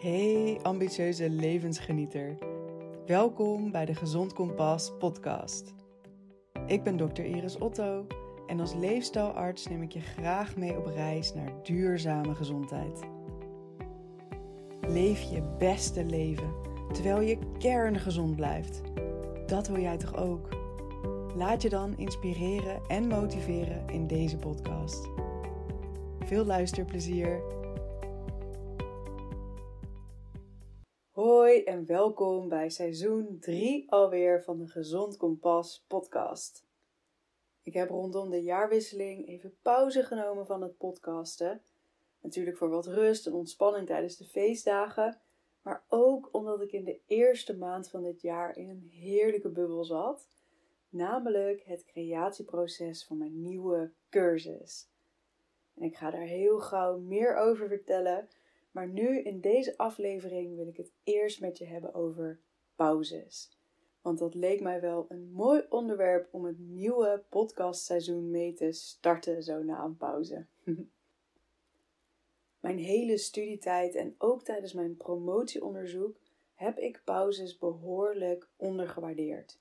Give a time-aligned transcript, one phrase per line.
[0.00, 2.38] Hey ambitieuze levensgenieter.
[3.06, 5.74] Welkom bij de Gezond Kompas podcast.
[6.66, 8.06] Ik ben dokter Iris Otto
[8.46, 13.00] en als leefstijlarts neem ik je graag mee op reis naar duurzame gezondheid.
[14.80, 16.54] Leef je beste leven
[16.92, 18.82] terwijl je kerngezond blijft.
[19.46, 20.48] Dat wil jij toch ook?
[21.36, 25.08] Laat je dan inspireren en motiveren in deze podcast.
[26.20, 27.59] Veel luisterplezier.
[31.50, 36.64] En welkom bij seizoen 3 alweer van de Gezond Kompas podcast.
[37.62, 41.62] Ik heb rondom de jaarwisseling even pauze genomen van het podcasten.
[42.20, 45.20] Natuurlijk voor wat rust en ontspanning tijdens de feestdagen,
[45.62, 49.84] maar ook omdat ik in de eerste maand van dit jaar in een heerlijke bubbel
[49.84, 50.28] zat,
[50.88, 54.88] namelijk het creatieproces van mijn nieuwe cursus.
[55.74, 58.28] En ik ga daar heel gauw meer over vertellen,
[58.70, 62.40] maar nu in deze aflevering wil ik het eerst met je hebben over
[62.74, 63.58] pauzes.
[64.00, 69.42] Want dat leek mij wel een mooi onderwerp om het nieuwe podcastseizoen mee te starten
[69.42, 70.46] zo na een pauze.
[72.60, 76.20] mijn hele studietijd en ook tijdens mijn promotieonderzoek
[76.54, 79.58] heb ik pauzes behoorlijk ondergewaardeerd.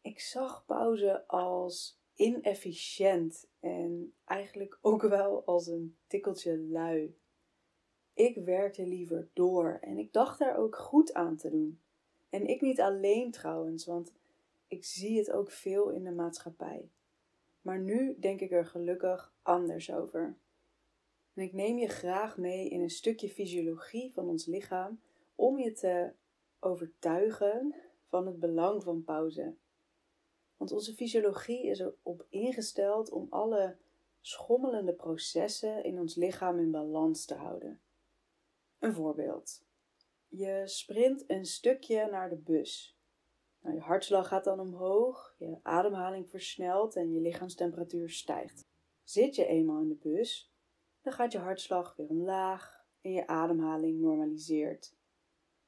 [0.00, 7.16] Ik zag pauze als inefficiënt en eigenlijk ook wel als een tikkeltje lui.
[8.16, 11.80] Ik werkte liever door en ik dacht daar ook goed aan te doen.
[12.30, 14.12] En ik niet alleen trouwens, want
[14.68, 16.90] ik zie het ook veel in de maatschappij.
[17.62, 20.36] Maar nu denk ik er gelukkig anders over.
[21.34, 25.00] En ik neem je graag mee in een stukje fysiologie van ons lichaam
[25.34, 26.12] om je te
[26.60, 27.74] overtuigen
[28.08, 29.54] van het belang van pauze.
[30.56, 33.76] Want onze fysiologie is erop ingesteld om alle
[34.20, 37.80] schommelende processen in ons lichaam in balans te houden.
[38.78, 39.64] Een voorbeeld.
[40.28, 42.98] Je sprint een stukje naar de bus.
[43.60, 48.66] Nou, je hartslag gaat dan omhoog, je ademhaling versnelt en je lichaamstemperatuur stijgt.
[49.04, 50.52] Zit je eenmaal in de bus,
[51.02, 54.94] dan gaat je hartslag weer omlaag en je ademhaling normaliseert.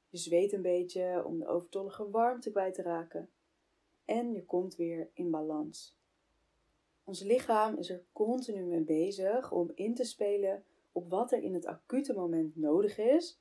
[0.09, 3.29] Je zweet een beetje om de overtollige warmte kwijt te raken
[4.05, 5.97] en je komt weer in balans.
[7.03, 11.53] Ons lichaam is er continu mee bezig om in te spelen op wat er in
[11.53, 13.39] het acute moment nodig is.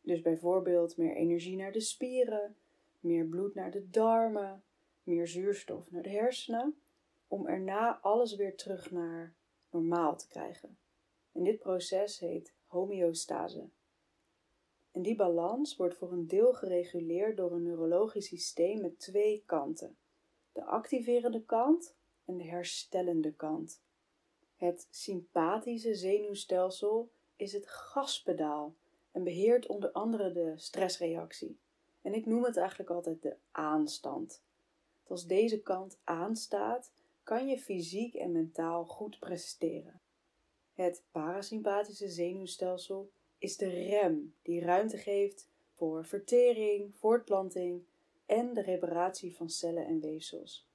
[0.00, 2.56] Dus bijvoorbeeld meer energie naar de spieren,
[3.00, 4.62] meer bloed naar de darmen,
[5.02, 6.80] meer zuurstof naar de hersenen,
[7.26, 9.34] om erna alles weer terug naar
[9.70, 10.78] normaal te krijgen.
[11.32, 13.68] En dit proces heet homeostase.
[14.90, 19.96] En die balans wordt voor een deel gereguleerd door een neurologisch systeem met twee kanten:
[20.52, 23.82] de activerende kant en de herstellende kant.
[24.58, 28.74] Het sympathische zenuwstelsel is het gaspedaal
[29.12, 31.58] en beheert onder andere de stressreactie.
[32.02, 34.42] En ik noem het eigenlijk altijd de aanstand.
[35.06, 36.92] als deze kant aanstaat,
[37.22, 40.00] kan je fysiek en mentaal goed presteren.
[40.74, 47.82] Het parasympathische zenuwstelsel is de rem die ruimte geeft voor vertering, voortplanting
[48.26, 50.67] en de reparatie van cellen en weefsels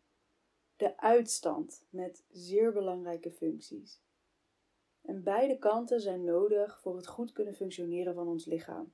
[0.75, 4.01] de uitstand met zeer belangrijke functies.
[5.01, 8.94] En beide kanten zijn nodig voor het goed kunnen functioneren van ons lichaam.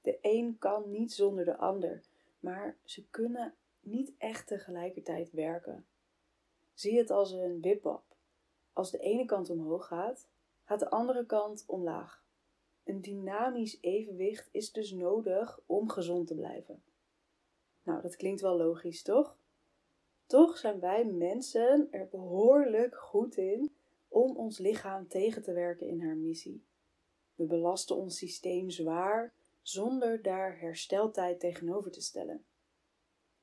[0.00, 2.02] De een kan niet zonder de ander,
[2.40, 5.86] maar ze kunnen niet echt tegelijkertijd werken.
[6.74, 8.04] Zie het als een wipwap.
[8.72, 10.28] Als de ene kant omhoog gaat,
[10.64, 12.24] gaat de andere kant omlaag.
[12.84, 16.82] Een dynamisch evenwicht is dus nodig om gezond te blijven.
[17.82, 19.38] Nou, dat klinkt wel logisch, toch?
[20.26, 23.74] Toch zijn wij mensen er behoorlijk goed in
[24.08, 26.64] om ons lichaam tegen te werken in haar missie.
[27.34, 32.44] We belasten ons systeem zwaar zonder daar hersteltijd tegenover te stellen.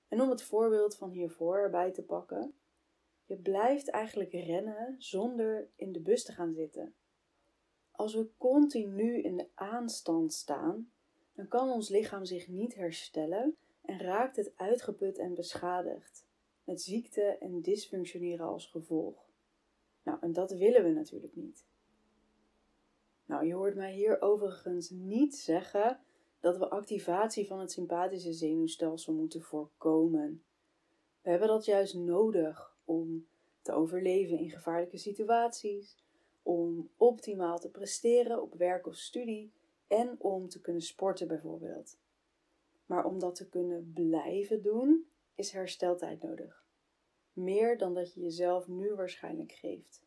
[0.07, 2.53] En om het voorbeeld van hiervoor erbij te pakken,
[3.25, 6.95] je blijft eigenlijk rennen zonder in de bus te gaan zitten.
[7.91, 10.91] Als we continu in de aanstand staan,
[11.33, 16.25] dan kan ons lichaam zich niet herstellen en raakt het uitgeput en beschadigd
[16.63, 19.31] met ziekte en dysfunctioneren als gevolg.
[20.04, 21.65] Nou, en dat willen we natuurlijk niet.
[23.25, 26.00] Nou, je hoort mij hier overigens niet zeggen
[26.39, 30.44] dat we activatie van het sympathische zenuwstelsel moeten voorkomen.
[31.21, 33.27] We hebben dat juist nodig om
[33.62, 35.98] te overleven in gevaarlijke situaties,
[36.42, 39.51] om optimaal te presteren op werk of studie
[39.88, 41.98] en om te kunnen sporten bijvoorbeeld.
[42.86, 46.65] Maar om dat te kunnen blijven doen, is hersteltijd nodig.
[47.33, 50.03] Meer dan dat je jezelf nu waarschijnlijk geeft.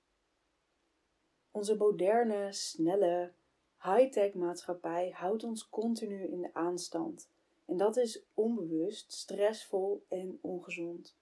[1.50, 3.32] Onze moderne, snelle,
[3.82, 7.30] high-tech maatschappij houdt ons continu in de aanstand.
[7.64, 11.16] En dat is onbewust, stressvol en ongezond.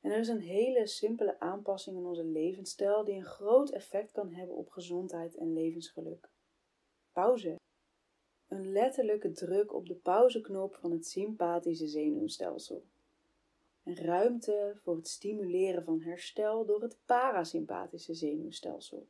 [0.00, 4.32] En er is een hele simpele aanpassing in onze levensstijl die een groot effect kan
[4.32, 6.30] hebben op gezondheid en levensgeluk.
[7.12, 7.59] Pauze.
[8.50, 12.84] Een letterlijke druk op de pauzeknop van het sympathische zenuwstelsel.
[13.82, 19.08] En ruimte voor het stimuleren van herstel door het parasympathische zenuwstelsel.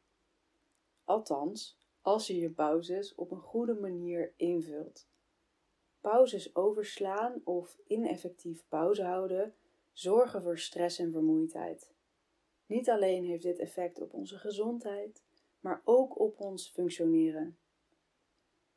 [1.05, 5.09] Althans, als je je pauzes op een goede manier invult.
[6.01, 9.55] Pauzes overslaan of ineffectief pauze houden
[9.93, 11.95] zorgen voor stress en vermoeidheid.
[12.67, 15.25] Niet alleen heeft dit effect op onze gezondheid,
[15.61, 17.59] maar ook op ons functioneren.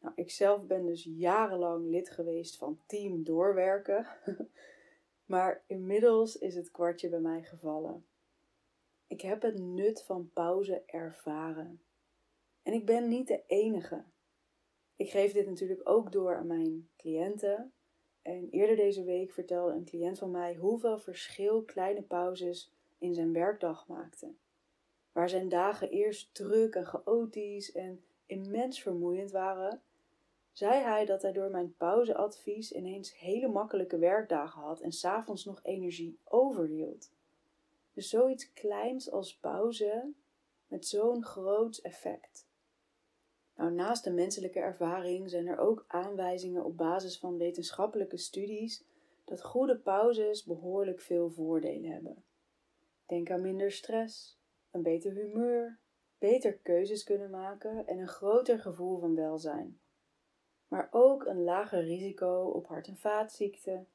[0.04, 4.08] Nou, ik zelf ben dus jarenlang lid geweest van Team Doorwerken,
[5.26, 8.06] maar inmiddels is het kwartje bij mij gevallen.
[9.08, 11.82] Ik heb het nut van pauze ervaren.
[12.64, 14.04] En ik ben niet de enige.
[14.96, 17.74] Ik geef dit natuurlijk ook door aan mijn cliënten.
[18.22, 23.34] En eerder deze week vertelde een cliënt van mij hoeveel verschil kleine pauzes in zijn
[23.34, 24.38] werkdag maakten.
[25.12, 29.82] Waar zijn dagen eerst druk en chaotisch en immens vermoeiend waren,
[30.54, 35.60] zei hij dat hij door mijn pauzeadvies ineens hele makkelijke werkdagen had en s'avonds nog
[35.64, 37.12] energie overhield.
[37.94, 40.12] Dus zoiets kleins als pauze
[40.68, 42.48] met zo'n groot effect.
[43.56, 48.84] Nou, naast de menselijke ervaring zijn er ook aanwijzingen op basis van wetenschappelijke studies
[49.24, 52.24] dat goede pauzes behoorlijk veel voordelen hebben.
[53.06, 54.40] Denk aan minder stress,
[54.72, 55.80] een beter humeur,
[56.18, 59.80] beter keuzes kunnen maken en een groter gevoel van welzijn.
[60.74, 63.88] Maar ook een lager risico op hart- en vaatziekten,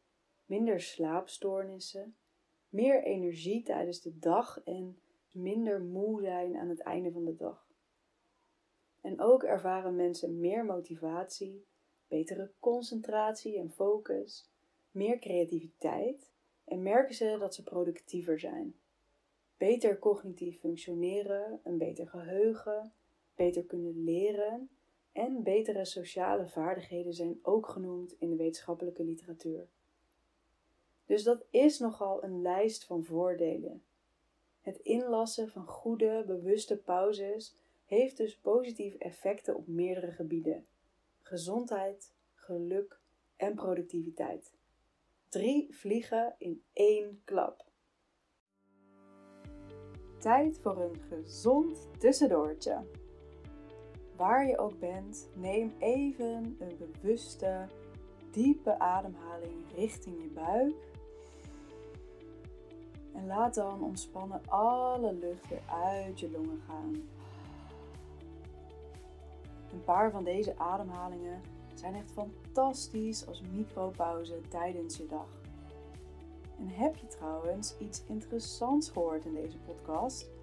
[0.47, 2.17] minder slaapstoornissen,
[2.69, 5.01] meer energie tijdens de dag en
[5.33, 7.69] minder moe zijn aan het einde van de dag.
[9.01, 11.67] En ook ervaren mensen meer motivatie,
[12.09, 14.51] betere concentratie en focus,
[14.91, 16.33] meer creativiteit
[16.65, 18.75] en merken ze dat ze productiever zijn.
[19.57, 22.93] Beter cognitief functioneren, een beter geheugen,
[23.35, 24.71] beter kunnen leren
[25.19, 29.69] en betere sociale vaardigheden zijn ook genoemd in de wetenschappelijke literatuur.
[31.07, 33.83] Dus dat is nogal een lijst van voordelen.
[34.61, 37.55] Het inlassen van goede, bewuste pauzes
[37.85, 40.67] heeft dus positieve effecten op meerdere gebieden:
[41.23, 43.01] gezondheid, geluk
[43.37, 44.55] en productiviteit.
[45.29, 47.65] Drie vliegen in één klap.
[50.19, 53.07] Tijd voor een gezond tussendoortje.
[54.19, 57.67] Waar je ook bent, neem even een bewuste,
[58.31, 60.75] diepe ademhaling richting je buik.
[63.13, 66.93] En laat dan ontspannen alle lucht weer uit je longen gaan.
[69.73, 71.41] Een paar van deze ademhalingen
[71.75, 75.29] zijn echt fantastisch als micropauze tijdens je dag.
[76.59, 80.38] En heb je trouwens iets interessants gehoord in deze podcast?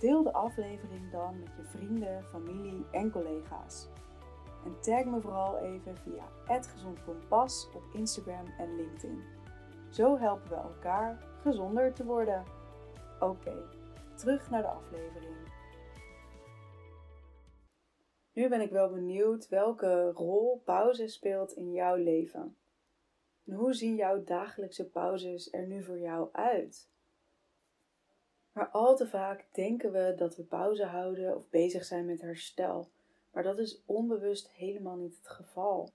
[0.00, 3.88] Deel de aflevering dan met je vrienden, familie en collega's.
[4.64, 9.22] En tag me vooral even via @gezondkompas op Instagram en LinkedIn.
[9.90, 12.44] Zo helpen we elkaar gezonder te worden.
[13.18, 13.62] Oké,
[14.14, 15.36] terug naar de aflevering.
[18.32, 22.56] Nu ben ik wel benieuwd welke rol pauze speelt in jouw leven.
[23.46, 26.90] En hoe zien jouw dagelijkse pauzes er nu voor jou uit?
[28.52, 32.90] Maar al te vaak denken we dat we pauze houden of bezig zijn met herstel,
[33.32, 35.90] maar dat is onbewust helemaal niet het geval.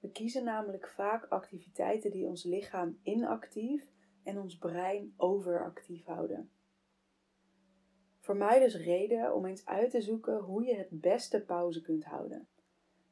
[0.00, 3.90] We kiezen namelijk vaak activiteiten die ons lichaam inactief
[4.22, 6.50] en ons brein overactief houden.
[8.20, 12.04] Voor mij dus reden om eens uit te zoeken hoe je het beste pauze kunt
[12.04, 12.48] houden.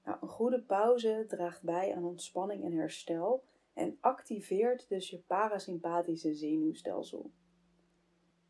[0.05, 6.35] Nou, een goede pauze draagt bij aan ontspanning en herstel en activeert dus je parasympathische
[6.35, 7.31] zenuwstelsel.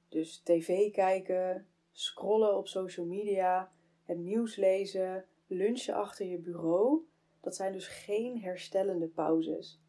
[0.09, 3.73] Dus tv kijken, scrollen op social media,
[4.05, 7.07] het nieuws lezen, lunchen achter je bureau,
[7.41, 9.81] dat zijn dus geen herstellende pauzes.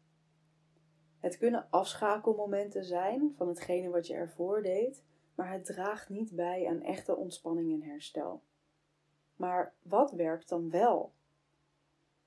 [1.18, 6.68] Het kunnen afschakelmomenten zijn van hetgene wat je ervoor deed, maar het draagt niet bij
[6.68, 8.42] aan echte ontspanning en herstel.
[9.36, 11.12] Maar wat werkt dan wel?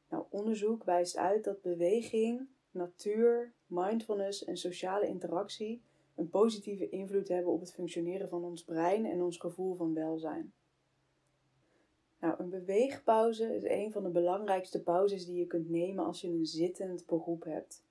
[0.09, 5.83] Nou, onderzoek wijst uit dat beweging, natuur, mindfulness en sociale interactie
[6.15, 10.53] een positieve invloed hebben op het functioneren van ons brein en ons gevoel van welzijn.
[12.19, 16.27] Nou, een beweegpauze is een van de belangrijkste pauzes die je kunt nemen als je
[16.27, 17.83] een zittend beroep hebt.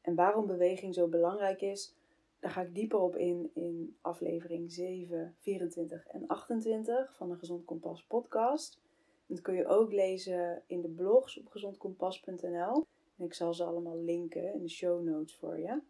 [0.00, 1.94] En waarom beweging zo belangrijk is,
[2.40, 7.64] daar ga ik dieper op in in aflevering 7, 24 en 28 van de Gezond
[7.64, 8.80] Kompas podcast.
[9.26, 12.86] Dat kun je ook lezen in de blogs op gezondkompas.nl.
[13.16, 15.80] En ik zal ze allemaal linken in de show notes voor je.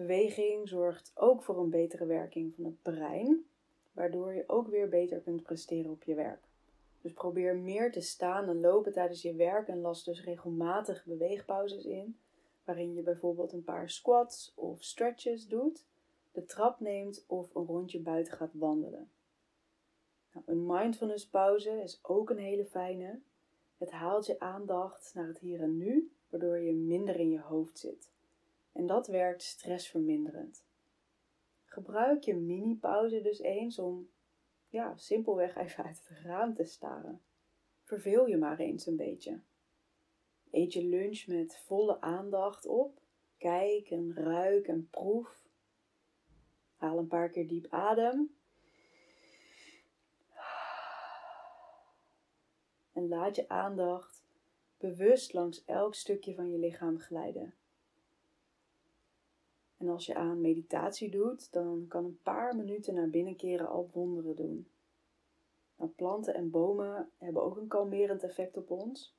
[0.00, 3.44] Beweging zorgt ook voor een betere werking van het brein,
[3.92, 6.44] waardoor je ook weer beter kunt presteren op je werk.
[7.00, 11.84] Dus probeer meer te staan en lopen tijdens je werk en las dus regelmatig beweegpauzes
[11.84, 12.18] in,
[12.64, 15.84] waarin je bijvoorbeeld een paar squats of stretches doet,
[16.32, 19.10] de trap neemt of een rondje buiten gaat wandelen.
[20.32, 23.20] Nou, een mindfulness pauze is ook een hele fijne.
[23.78, 27.78] Het haalt je aandacht naar het hier en nu, waardoor je minder in je hoofd
[27.78, 28.10] zit.
[28.72, 30.64] En dat werkt stressverminderend.
[31.64, 34.10] Gebruik je mini-pauze dus eens om
[34.68, 37.22] ja, simpelweg even uit het raam te staren.
[37.82, 39.40] Verveel je maar eens een beetje.
[40.50, 43.00] Eet je lunch met volle aandacht op.
[43.38, 45.48] Kijk en ruik en proef.
[46.76, 48.34] Haal een paar keer diep adem.
[52.92, 54.24] En laat je aandacht
[54.78, 57.54] bewust langs elk stukje van je lichaam glijden.
[59.80, 63.90] En als je aan meditatie doet, dan kan een paar minuten naar binnen keren al
[63.92, 64.68] wonderen doen.
[65.76, 69.14] Nou, planten en bomen hebben ook een kalmerend effect op ons.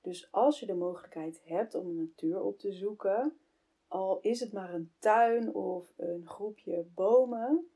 [0.00, 3.36] Dus als je de mogelijkheid hebt om de natuur op te zoeken,
[3.88, 7.70] al is het maar een tuin of een groepje bomen,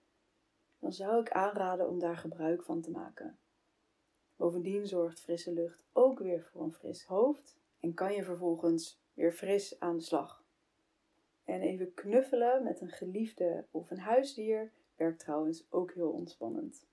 [0.78, 3.38] dan zou ik aanraden om daar gebruik van te maken.
[4.36, 9.32] Bovendien zorgt frisse lucht ook weer voor een fris hoofd en kan je vervolgens weer
[9.32, 10.35] fris aan de slag.
[11.46, 16.86] En even knuffelen met een geliefde of een huisdier werkt trouwens ook heel ontspannend.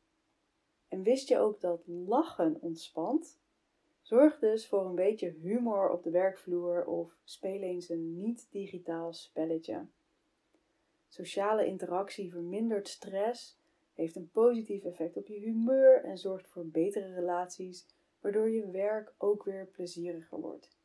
[0.87, 3.39] En wist je ook dat lachen ontspant?
[4.01, 9.85] Zorg dus voor een beetje humor op de werkvloer of speel eens een niet-digitaal spelletje.
[11.07, 13.59] Sociale interactie vermindert stress,
[13.93, 17.85] heeft een positief effect op je humeur en zorgt voor betere relaties,
[18.21, 20.77] waardoor je werk ook weer plezieriger wordt.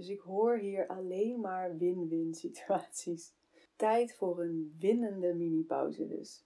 [0.00, 3.34] Dus ik hoor hier alleen maar win-win situaties.
[3.76, 6.44] Tijd voor een winnende mini-pauze dus.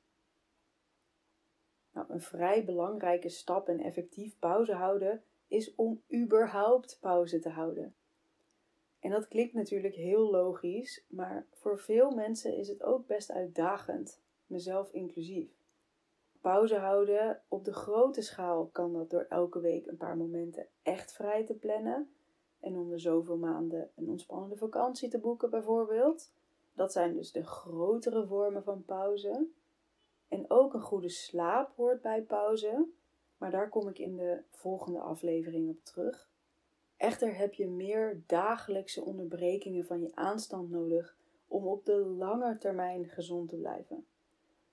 [1.92, 7.94] Nou, een vrij belangrijke stap en effectief pauze houden is om überhaupt pauze te houden.
[9.00, 14.22] En dat klinkt natuurlijk heel logisch, maar voor veel mensen is het ook best uitdagend,
[14.46, 15.50] mezelf inclusief.
[16.40, 21.12] Pauze houden op de grote schaal kan dat door elke week een paar momenten echt
[21.12, 22.08] vrij te plannen
[22.64, 26.32] en om de zoveel maanden een ontspannende vakantie te boeken bijvoorbeeld.
[26.72, 29.46] Dat zijn dus de grotere vormen van pauze.
[30.28, 32.86] En ook een goede slaap hoort bij pauze,
[33.38, 36.30] maar daar kom ik in de volgende aflevering op terug.
[36.96, 41.16] Echter heb je meer dagelijkse onderbrekingen van je aanstand nodig
[41.48, 44.06] om op de lange termijn gezond te blijven.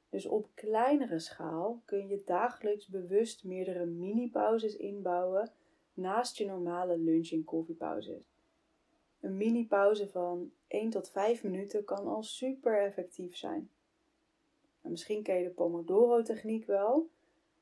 [0.09, 5.51] Dus op kleinere schaal kun je dagelijks bewust meerdere mini-pauzes inbouwen
[5.93, 8.23] naast je normale lunch- en koffiepauzes.
[9.19, 13.69] Een mini-pauze van 1 tot 5 minuten kan al super effectief zijn.
[14.81, 17.09] Nou, misschien ken je de Pomodoro-techniek wel.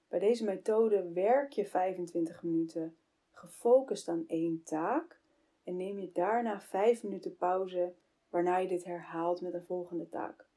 [0.08, 2.96] Bij deze methode werk je 25 minuten
[3.32, 5.20] gefocust aan één taak
[5.64, 7.94] en neem je daarna 5 minuten pauze,
[8.30, 10.48] waarna je dit herhaalt met de volgende taak.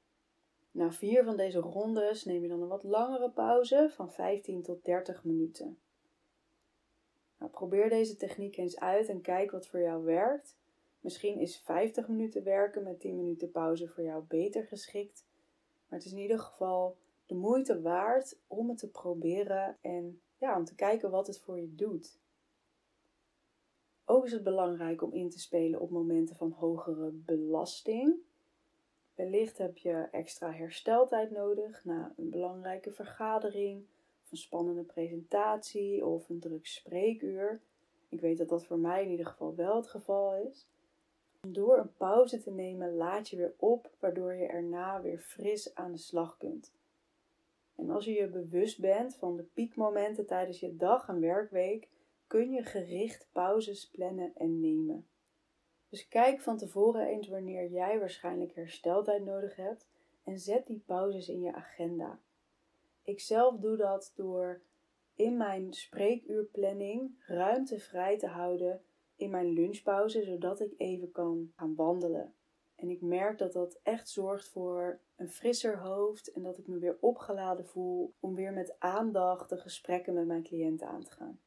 [0.70, 4.84] Na vier van deze rondes neem je dan een wat langere pauze van 15 tot
[4.84, 5.78] 30 minuten.
[7.42, 10.56] Nou, probeer deze techniek eens uit en kijk wat voor jou werkt.
[11.00, 15.26] Misschien is 50 minuten werken met 10 minuten pauze voor jou beter geschikt.
[15.88, 16.96] Maar het is in ieder geval
[17.26, 21.60] de moeite waard om het te proberen en ja, om te kijken wat het voor
[21.60, 22.18] je doet.
[24.04, 28.14] Ook is het belangrijk om in te spelen op momenten van hogere belasting.
[29.14, 33.86] Wellicht heb je extra hersteltijd nodig na een belangrijke vergadering
[34.32, 37.60] een spannende presentatie of een druk spreekuur.
[38.08, 40.68] Ik weet dat dat voor mij in ieder geval wel het geval is.
[41.48, 45.92] Door een pauze te nemen laat je weer op, waardoor je erna weer fris aan
[45.92, 46.72] de slag kunt.
[47.74, 51.88] En als je je bewust bent van de piekmomenten tijdens je dag en werkweek,
[52.26, 55.06] kun je gericht pauzes plannen en nemen.
[55.88, 59.88] Dus kijk van tevoren eens wanneer jij waarschijnlijk hersteltijd nodig hebt
[60.24, 62.18] en zet die pauzes in je agenda.
[63.02, 64.62] Ik zelf doe dat door
[65.14, 68.82] in mijn spreekuurplanning ruimte vrij te houden
[69.16, 72.34] in mijn lunchpauze, zodat ik even kan gaan wandelen.
[72.74, 76.78] En ik merk dat dat echt zorgt voor een frisser hoofd en dat ik me
[76.78, 81.40] weer opgeladen voel om weer met aandacht de gesprekken met mijn cliënten aan te gaan.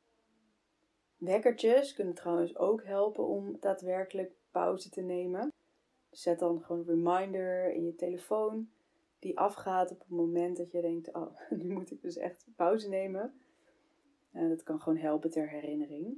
[1.18, 5.54] Wekkertjes kunnen trouwens ook helpen om daadwerkelijk pauze te nemen.
[6.10, 8.70] Zet dan gewoon een reminder in je telefoon
[9.26, 12.90] die afgaat op het moment dat je denkt: Oh, nu moet ik dus echt pauze
[12.90, 13.34] nemen.
[14.34, 16.18] Uh, dat kan gewoon helpen ter herinnering.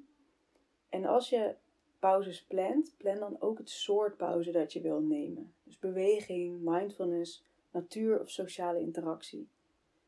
[0.89, 1.55] En als je
[1.99, 5.53] pauzes plant, plan dan ook het soort pauze dat je wil nemen.
[5.63, 9.49] Dus beweging, mindfulness, natuur of sociale interactie.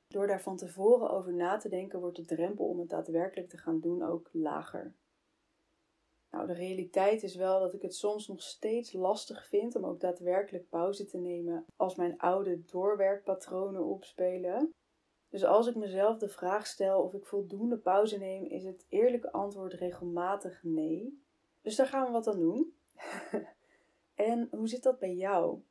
[0.08, 3.58] Door daar van tevoren over na te denken, wordt de drempel om het daadwerkelijk te
[3.58, 4.94] gaan doen ook lager.
[6.32, 10.00] Nou, de realiteit is wel dat ik het soms nog steeds lastig vind om ook
[10.00, 14.74] daadwerkelijk pauze te nemen als mijn oude doorwerkpatronen opspelen.
[15.30, 19.32] Dus als ik mezelf de vraag stel of ik voldoende pauze neem, is het eerlijke
[19.32, 21.24] antwoord regelmatig nee.
[21.62, 22.74] Dus daar gaan we wat aan doen.
[24.16, 25.62] en hoe zit dat bij jou?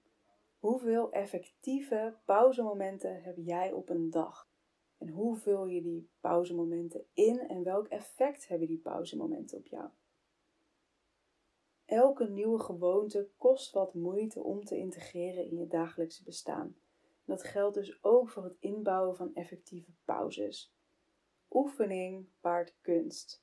[0.59, 4.49] Hoeveel effectieve pauzemomenten heb jij op een dag?
[4.99, 9.89] En hoe vul je die pauzemomenten in en welk effect hebben die pauzemomenten op jou?
[11.89, 16.77] Elke nieuwe gewoonte kost wat moeite om te integreren in je dagelijkse bestaan.
[17.25, 20.75] Dat geldt dus ook voor het inbouwen van effectieve pauzes.
[21.51, 23.43] Oefening paart kunst.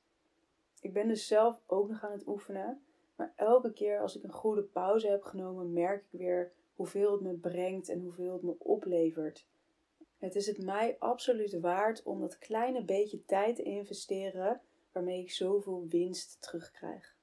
[0.80, 2.82] Ik ben dus zelf ook nog aan het oefenen,
[3.16, 7.20] maar elke keer als ik een goede pauze heb genomen, merk ik weer hoeveel het
[7.20, 9.46] me brengt en hoeveel het me oplevert.
[10.18, 14.60] Het is het mij absoluut waard om dat kleine beetje tijd te investeren
[14.92, 17.15] waarmee ik zoveel winst terugkrijg.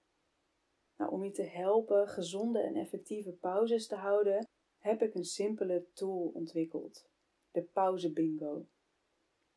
[1.04, 4.48] Nou, om je te helpen gezonde en effectieve pauzes te houden,
[4.80, 7.06] heb ik een simpele tool ontwikkeld:
[7.52, 8.66] de pauze bingo.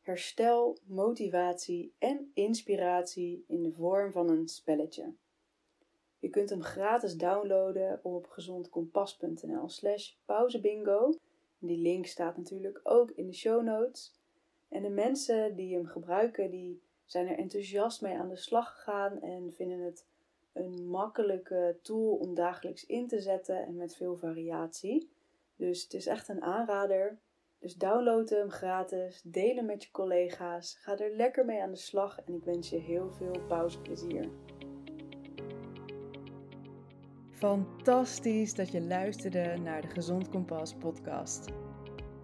[0.01, 5.13] Herstel, motivatie en inspiratie in de vorm van een spelletje.
[6.19, 11.13] Je kunt hem gratis downloaden op gezondkompas.nl slash pauzebingo.
[11.59, 14.19] Die link staat natuurlijk ook in de show notes.
[14.69, 19.21] En de mensen die hem gebruiken, die zijn er enthousiast mee aan de slag gegaan
[19.21, 20.05] en vinden het
[20.57, 25.09] een makkelijke tool om dagelijks in te zetten en met veel variatie.
[25.55, 27.17] Dus het is echt een aanrader.
[27.59, 31.77] Dus download hem gratis, deel hem met je collega's, ga er lekker mee aan de
[31.77, 34.29] slag en ik wens je heel veel pauzeplezier.
[37.29, 41.45] Fantastisch dat je luisterde naar de Gezond Kompas podcast.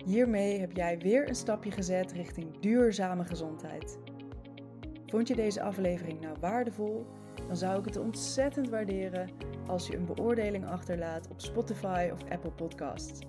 [0.06, 4.00] Hiermee heb jij weer een stapje gezet richting duurzame gezondheid.
[5.06, 7.06] Vond je deze aflevering nou waardevol?
[7.48, 9.30] Dan zou ik het ontzettend waarderen
[9.68, 13.20] als je een beoordeling achterlaat op Spotify of Apple Podcasts.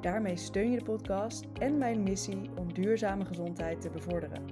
[0.00, 4.42] Daarmee steun je de podcast en mijn missie om duurzame gezondheid te bevorderen.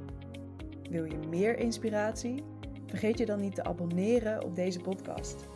[0.90, 2.42] Wil je meer inspiratie?
[2.86, 5.46] Vergeet je dan niet te abonneren op deze podcast.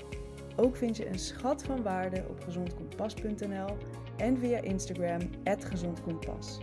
[0.57, 3.77] Ook vind je een schat van waarde op gezondkompas.nl
[4.17, 5.21] en via Instagram
[5.59, 6.59] @gezondkompas.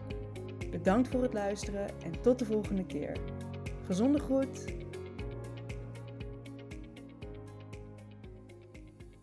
[0.71, 3.17] Bedankt voor het luisteren en tot de volgende keer.
[3.86, 4.65] Gezonde groet.